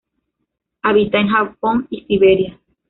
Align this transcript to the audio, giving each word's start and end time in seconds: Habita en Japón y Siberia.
Habita 0.81 1.19
en 1.19 1.27
Japón 1.27 1.85
y 1.91 2.03
Siberia. 2.07 2.59